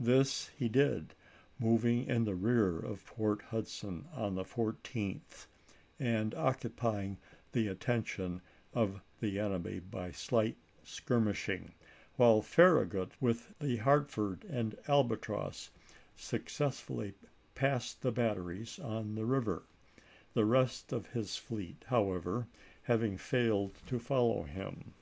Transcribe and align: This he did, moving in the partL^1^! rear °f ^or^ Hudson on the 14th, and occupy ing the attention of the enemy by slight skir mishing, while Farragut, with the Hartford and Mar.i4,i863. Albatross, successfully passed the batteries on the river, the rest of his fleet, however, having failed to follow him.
This 0.00 0.48
he 0.58 0.70
did, 0.70 1.12
moving 1.58 2.06
in 2.06 2.24
the 2.24 2.32
partL^1^! 2.32 2.42
rear 2.42 2.72
°f 2.86 2.98
^or^ 3.18 3.42
Hudson 3.42 4.08
on 4.14 4.34
the 4.34 4.42
14th, 4.42 5.44
and 6.00 6.34
occupy 6.34 7.02
ing 7.04 7.18
the 7.52 7.68
attention 7.68 8.40
of 8.72 9.02
the 9.20 9.38
enemy 9.38 9.80
by 9.80 10.10
slight 10.10 10.56
skir 10.86 11.22
mishing, 11.22 11.72
while 12.16 12.40
Farragut, 12.40 13.12
with 13.20 13.52
the 13.58 13.76
Hartford 13.76 14.44
and 14.46 14.72
Mar.i4,i863. 14.72 14.88
Albatross, 14.88 15.70
successfully 16.16 17.12
passed 17.54 18.00
the 18.00 18.10
batteries 18.10 18.78
on 18.78 19.14
the 19.14 19.26
river, 19.26 19.64
the 20.32 20.46
rest 20.46 20.94
of 20.94 21.08
his 21.08 21.36
fleet, 21.36 21.84
however, 21.88 22.46
having 22.84 23.18
failed 23.18 23.76
to 23.88 23.98
follow 23.98 24.44
him. 24.44 24.94